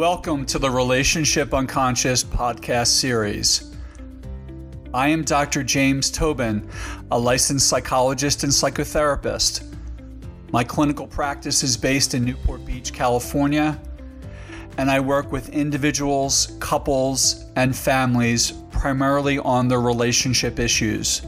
[0.00, 3.76] Welcome to the Relationship Unconscious podcast series.
[4.94, 5.62] I am Dr.
[5.62, 6.66] James Tobin,
[7.10, 9.76] a licensed psychologist and psychotherapist.
[10.52, 13.78] My clinical practice is based in Newport Beach, California,
[14.78, 21.20] and I work with individuals, couples, and families primarily on their relationship issues.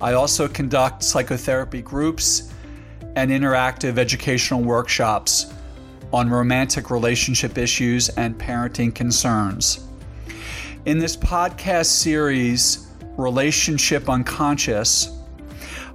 [0.00, 2.52] I also conduct psychotherapy groups
[3.14, 5.54] and interactive educational workshops
[6.12, 9.86] on romantic relationship issues and parenting concerns.
[10.86, 12.86] In this podcast series,
[13.16, 15.10] Relationship Unconscious,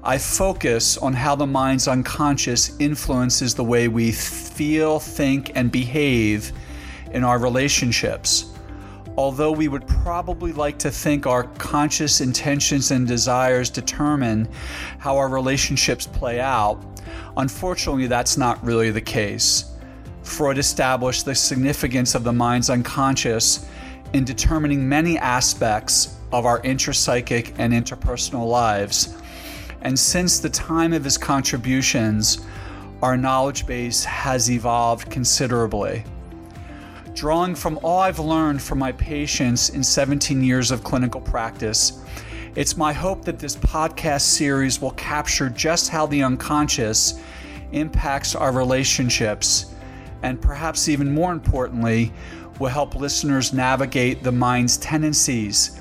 [0.03, 6.51] I focus on how the mind's unconscious influences the way we feel, think, and behave
[7.11, 8.53] in our relationships.
[9.15, 14.49] Although we would probably like to think our conscious intentions and desires determine
[14.97, 16.83] how our relationships play out,
[17.37, 19.72] unfortunately, that's not really the case.
[20.23, 23.67] Freud established the significance of the mind's unconscious
[24.13, 29.17] in determining many aspects of our intrapsychic and interpersonal lives.
[29.81, 32.45] And since the time of his contributions,
[33.01, 36.03] our knowledge base has evolved considerably.
[37.13, 42.01] Drawing from all I've learned from my patients in 17 years of clinical practice,
[42.55, 47.19] it's my hope that this podcast series will capture just how the unconscious
[47.71, 49.72] impacts our relationships
[50.23, 52.11] and perhaps even more importantly,
[52.59, 55.79] will help listeners navigate the mind's tendencies,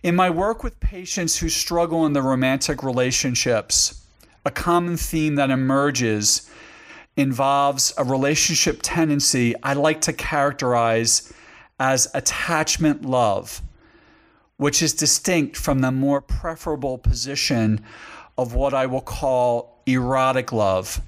[0.01, 4.02] In my work with patients who struggle in their romantic relationships,
[4.45, 6.49] a common theme that emerges
[7.15, 11.31] involves a relationship tendency I like to characterize
[11.79, 13.61] as attachment love,
[14.57, 17.83] which is distinct from the more preferable position
[18.37, 21.01] of what I will call erotic love.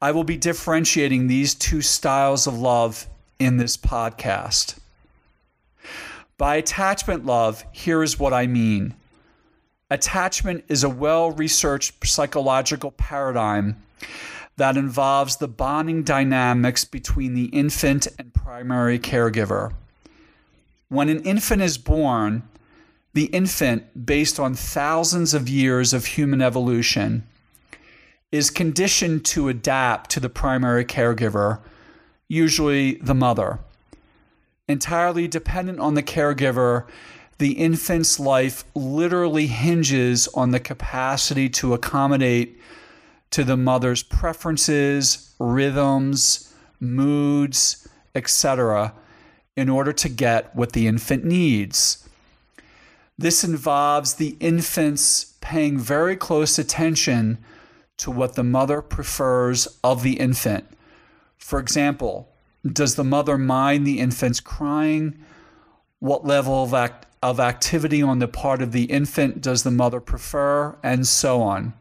[0.00, 3.06] I will be differentiating these two styles of love
[3.38, 4.78] in this podcast.
[6.38, 8.94] By attachment love, here is what I mean.
[9.90, 13.82] Attachment is a well researched psychological paradigm
[14.56, 19.72] that involves the bonding dynamics between the infant and primary caregiver.
[20.88, 22.42] When an infant is born,
[23.14, 27.26] the infant, based on thousands of years of human evolution,
[28.30, 31.60] is conditioned to adapt to the primary caregiver,
[32.28, 33.58] usually the mother.
[34.68, 36.86] Entirely dependent on the caregiver
[37.40, 42.60] the infant's life literally hinges on the capacity to accommodate
[43.30, 48.92] to the mother's preferences, rhythms, moods, etc.,
[49.56, 52.06] in order to get what the infant needs.
[53.16, 57.38] This involves the infant's paying very close attention
[57.96, 60.66] to what the mother prefers of the infant.
[61.38, 62.28] For example,
[62.70, 65.24] does the mother mind the infant's crying?
[66.00, 70.00] What level of act- of activity on the part of the infant does the mother
[70.00, 71.74] prefer, and so on.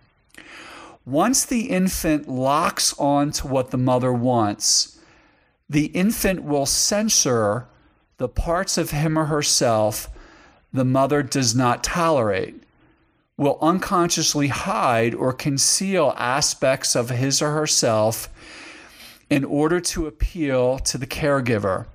[1.06, 5.00] Once the infant locks on to what the mother wants,
[5.70, 7.68] the infant will censor
[8.18, 10.10] the parts of him or herself
[10.74, 12.64] the mother does not tolerate,
[13.38, 18.30] will unconsciously hide or conceal aspects of his or herself
[19.30, 21.86] in order to appeal to the caregiver.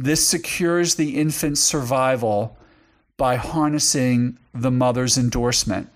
[0.00, 2.56] This secures the infant's survival
[3.16, 5.88] by harnessing the mother's endorsement.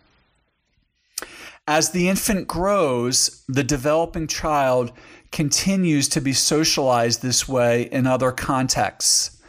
[1.68, 4.90] As the infant grows, the developing child
[5.30, 9.40] continues to be socialized this way in other contexts,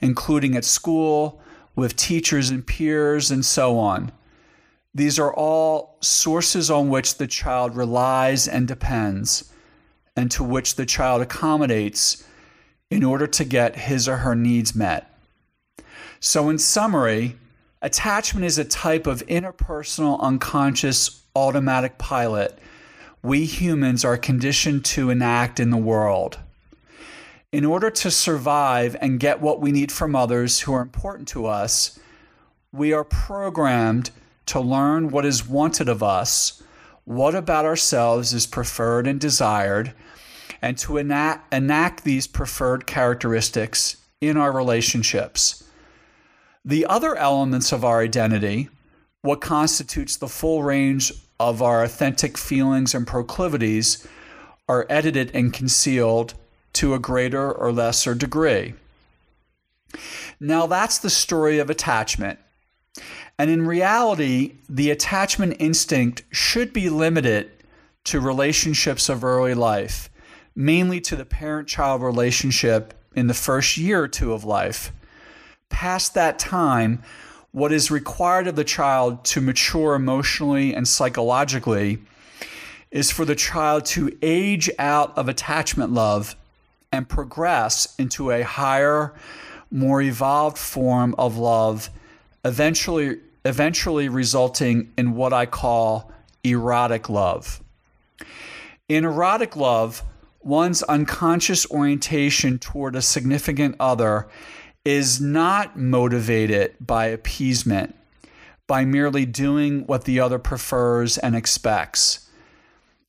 [0.00, 1.40] including at school,
[1.74, 4.12] with teachers and peers, and so on.
[4.94, 9.52] These are all sources on which the child relies and depends,
[10.14, 12.24] and to which the child accommodates
[12.90, 15.12] in order to get his or her needs met.
[16.20, 17.36] So, in summary,
[17.82, 22.58] attachment is a type of interpersonal unconscious automatic pilot
[23.26, 26.38] we humans are conditioned to enact in the world.
[27.50, 31.46] In order to survive and get what we need from others who are important to
[31.46, 31.98] us,
[32.70, 34.12] we are programmed
[34.46, 36.62] to learn what is wanted of us,
[37.04, 39.92] what about ourselves is preferred and desired,
[40.66, 45.62] and to enact, enact these preferred characteristics in our relationships.
[46.64, 48.68] The other elements of our identity,
[49.22, 54.08] what constitutes the full range of our authentic feelings and proclivities,
[54.68, 56.34] are edited and concealed
[56.72, 58.74] to a greater or lesser degree.
[60.40, 62.40] Now, that's the story of attachment.
[63.38, 67.52] And in reality, the attachment instinct should be limited
[68.06, 70.10] to relationships of early life,
[70.56, 74.90] mainly to the parent child relationship in the first year or two of life.
[75.68, 77.02] Past that time,
[77.52, 81.98] what is required of the child to mature emotionally and psychologically
[82.90, 86.34] is for the child to age out of attachment love
[86.92, 89.14] and progress into a higher,
[89.70, 91.90] more evolved form of love,
[92.44, 96.10] eventually eventually resulting in what I call
[96.42, 97.62] erotic love.
[98.88, 100.02] In erotic love,
[100.46, 104.28] one's unconscious orientation toward a significant other
[104.84, 107.94] is not motivated by appeasement,
[108.68, 112.30] by merely doing what the other prefers and expects.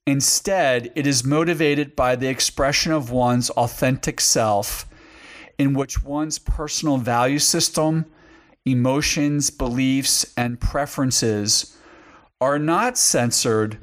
[0.07, 4.89] Instead, it is motivated by the expression of one's authentic self,
[5.59, 8.05] in which one's personal value system
[8.65, 11.77] emotions, beliefs, and preferences
[12.41, 13.77] are not censored,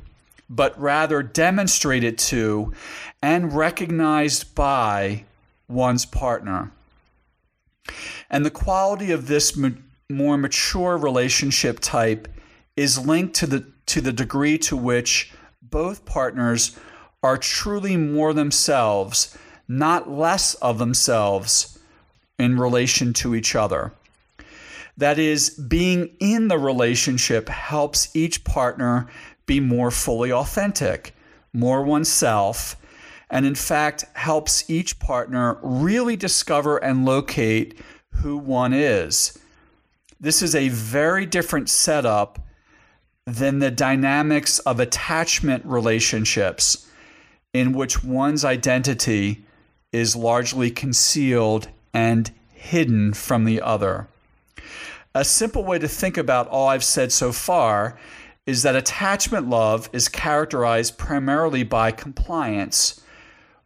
[0.49, 2.73] but rather demonstrated to
[3.23, 5.25] and recognized by
[5.69, 6.73] one's partner.
[8.31, 9.59] And the quality of this
[10.11, 12.29] more mature relationship type
[12.77, 15.33] is linked to the, to the degree to which
[15.63, 16.79] both partners
[17.23, 19.37] are truly more themselves,
[19.67, 21.79] not less of themselves,
[22.39, 23.93] in relation to each other.
[24.97, 29.09] That is, being in the relationship helps each partner
[29.47, 31.15] be more fully authentic,
[31.53, 32.77] more oneself,
[33.31, 37.81] and in fact helps each partner really discover and locate
[38.11, 39.39] who one is.
[40.21, 42.39] This is a very different setup
[43.27, 46.89] than the dynamics of attachment relationships,
[47.53, 49.45] in which one's identity
[49.93, 54.09] is largely concealed and hidden from the other.
[55.15, 57.99] A simple way to think about all I've said so far
[58.47, 63.01] is that attachment love is characterized primarily by compliance,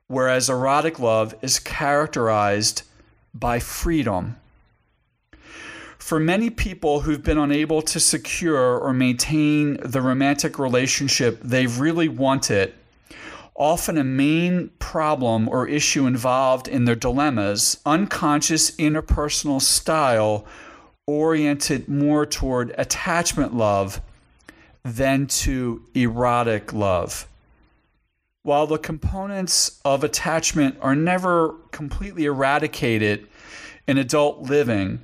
[0.06, 2.82] whereas erotic love is characterized
[3.34, 4.36] by freedom.
[5.98, 12.08] For many people who've been unable to secure or maintain the romantic relationship they've really
[12.08, 12.72] wanted,
[13.56, 20.46] often a main problem or issue involved in their dilemmas, unconscious interpersonal style
[21.06, 24.00] oriented more toward attachment love
[24.84, 27.28] than to erotic love.
[28.42, 33.26] While the components of attachment are never completely eradicated
[33.86, 35.00] in adult living,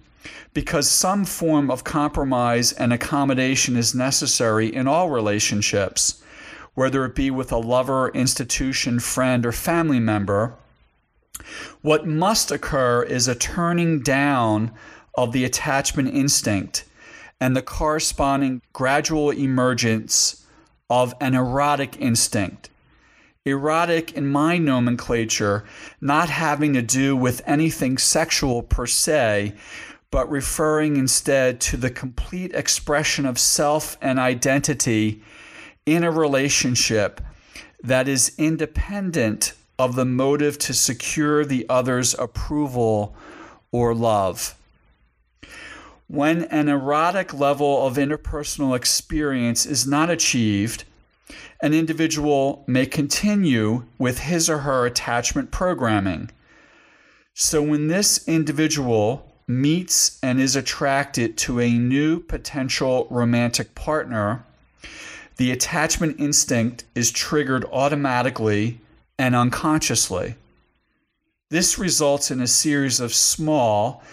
[0.55, 6.23] because some form of compromise and accommodation is necessary in all relationships,
[6.75, 10.55] whether it be with a lover, institution, friend, or family member,
[11.83, 14.73] what must occur is a turning down
[15.15, 16.85] of the attachment instinct
[17.45, 20.47] and the corresponding gradual emergence
[20.89, 22.71] of an erotic instinct.
[23.45, 25.63] Erotic, in my nomenclature,
[26.01, 29.53] not having to do with anything sexual per se,
[30.11, 35.23] but referring instead to the complete expression of self and identity
[35.85, 37.21] in a relationship
[37.83, 43.15] that is independent of the motive to secure the other's approval
[43.71, 44.55] or love.
[46.15, 50.85] When an erotic level of interpersonal experience is not achieved,
[51.61, 56.31] an individual may continue with his or her attachment programming.
[57.35, 64.45] So, when this individual meets and is attracted to a new potential romantic partner,
[65.37, 68.79] the attachment instinct is triggered automatically
[69.19, 70.37] and unconsciously.
[71.51, 74.05] This results in a series of small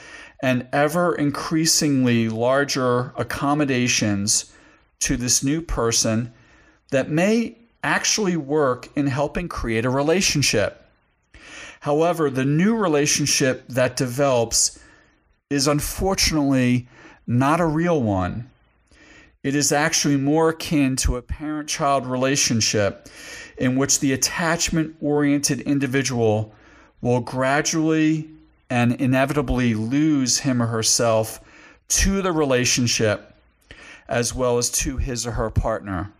[0.42, 4.52] and ever increasingly larger accommodations
[5.00, 6.34] to this new person
[6.90, 10.86] that may actually work in helping create a relationship.
[11.82, 14.80] However, the new relationship that develops
[15.50, 16.88] is unfortunately
[17.26, 18.50] not a real one.
[19.44, 23.10] It is actually more akin to a parent child relationship
[23.58, 26.54] in which the attachment oriented individual
[27.02, 28.30] will gradually
[28.72, 31.42] and inevitably lose him or herself
[31.90, 33.36] to the relationship
[34.08, 36.14] as well as to his or her partner.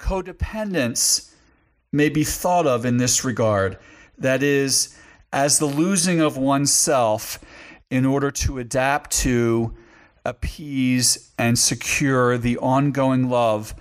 [0.00, 1.30] Codependence
[1.92, 3.78] may be thought of in this regard
[4.18, 4.98] that is,
[5.32, 7.38] as the losing of oneself
[7.90, 9.72] in order to adapt to,
[10.24, 13.72] appease, and secure the ongoing love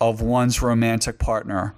[0.00, 1.74] of one's romantic partner.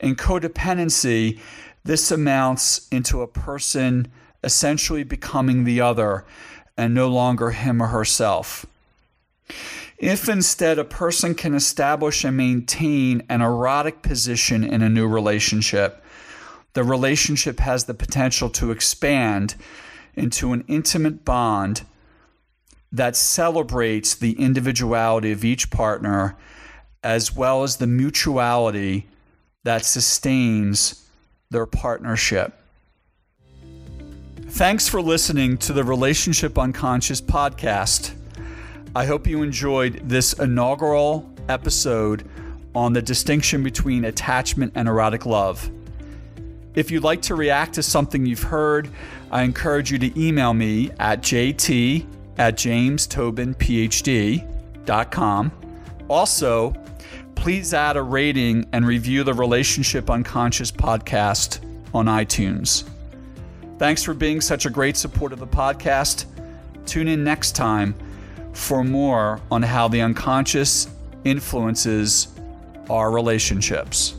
[0.00, 1.38] In codependency,
[1.84, 4.10] this amounts into a person
[4.42, 6.24] essentially becoming the other
[6.76, 8.66] and no longer him or herself.
[9.98, 16.02] If instead a person can establish and maintain an erotic position in a new relationship,
[16.72, 19.54] the relationship has the potential to expand
[20.14, 21.82] into an intimate bond
[22.90, 26.36] that celebrates the individuality of each partner
[27.02, 29.06] as well as the mutuality
[29.64, 31.08] that sustains
[31.50, 32.54] their partnership.
[34.52, 38.12] Thanks for listening to the Relationship Unconscious podcast.
[38.94, 42.28] I hope you enjoyed this inaugural episode
[42.74, 45.70] on the distinction between attachment and erotic love.
[46.74, 48.90] If you'd like to react to something you've heard,
[49.30, 52.04] I encourage you to email me at jt
[52.36, 55.52] at jamestobinphd.com.
[56.10, 56.74] Also,
[57.34, 61.60] please add a rating and review the Relationship Unconscious podcast
[61.94, 62.91] on iTunes.
[63.82, 66.26] Thanks for being such a great support of the podcast.
[66.86, 67.96] Tune in next time
[68.52, 70.86] for more on how the unconscious
[71.24, 72.28] influences
[72.88, 74.14] our relationships.